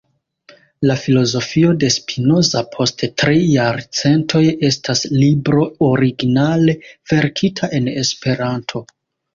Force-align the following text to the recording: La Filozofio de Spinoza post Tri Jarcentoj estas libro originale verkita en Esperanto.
La 0.91 0.95
Filozofio 1.01 1.75
de 1.83 1.89
Spinoza 1.95 2.63
post 2.77 3.05
Tri 3.23 3.37
Jarcentoj 3.51 4.43
estas 4.73 5.07
libro 5.19 5.69
originale 5.93 6.81
verkita 7.15 7.73
en 7.81 7.95
Esperanto. 8.03 8.89